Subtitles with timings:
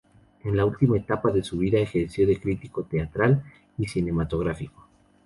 [0.43, 3.43] En la última etapa de su vida ejerció de crítico teatral
[3.77, 4.87] y cinematográfico.